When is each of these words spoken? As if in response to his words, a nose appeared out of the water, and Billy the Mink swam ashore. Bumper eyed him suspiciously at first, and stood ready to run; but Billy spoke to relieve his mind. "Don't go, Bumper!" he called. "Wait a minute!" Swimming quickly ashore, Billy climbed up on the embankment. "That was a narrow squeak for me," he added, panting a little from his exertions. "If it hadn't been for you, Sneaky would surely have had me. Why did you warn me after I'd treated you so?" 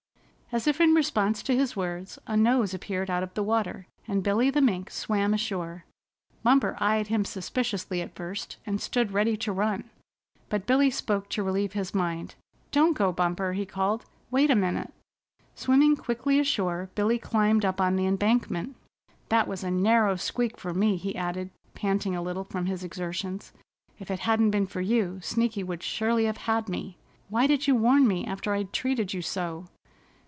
As 0.53 0.67
if 0.67 0.81
in 0.81 0.93
response 0.93 1.41
to 1.43 1.55
his 1.55 1.77
words, 1.77 2.19
a 2.27 2.35
nose 2.35 2.73
appeared 2.73 3.09
out 3.09 3.23
of 3.23 3.33
the 3.35 3.41
water, 3.41 3.87
and 4.05 4.21
Billy 4.21 4.49
the 4.49 4.59
Mink 4.61 4.89
swam 4.91 5.33
ashore. 5.33 5.85
Bumper 6.43 6.75
eyed 6.81 7.07
him 7.07 7.23
suspiciously 7.23 8.01
at 8.01 8.13
first, 8.15 8.57
and 8.65 8.81
stood 8.81 9.13
ready 9.13 9.37
to 9.37 9.53
run; 9.53 9.89
but 10.49 10.65
Billy 10.65 10.89
spoke 10.89 11.29
to 11.29 11.41
relieve 11.43 11.71
his 11.71 11.95
mind. 11.95 12.35
"Don't 12.73 12.97
go, 12.97 13.13
Bumper!" 13.13 13.53
he 13.53 13.65
called. 13.65 14.03
"Wait 14.29 14.49
a 14.49 14.55
minute!" 14.57 14.91
Swimming 15.55 15.95
quickly 15.95 16.37
ashore, 16.37 16.89
Billy 16.95 17.17
climbed 17.17 17.63
up 17.63 17.79
on 17.79 17.95
the 17.95 18.05
embankment. 18.05 18.75
"That 19.29 19.47
was 19.47 19.63
a 19.63 19.71
narrow 19.71 20.17
squeak 20.17 20.57
for 20.57 20.73
me," 20.73 20.97
he 20.97 21.15
added, 21.15 21.49
panting 21.75 22.13
a 22.13 22.21
little 22.21 22.43
from 22.43 22.65
his 22.65 22.83
exertions. 22.83 23.53
"If 23.99 24.11
it 24.11 24.19
hadn't 24.19 24.51
been 24.51 24.67
for 24.67 24.81
you, 24.81 25.21
Sneaky 25.21 25.63
would 25.63 25.81
surely 25.81 26.25
have 26.25 26.39
had 26.39 26.67
me. 26.67 26.97
Why 27.29 27.47
did 27.47 27.67
you 27.67 27.75
warn 27.77 28.05
me 28.05 28.25
after 28.25 28.53
I'd 28.53 28.73
treated 28.73 29.13
you 29.13 29.21
so?" 29.21 29.67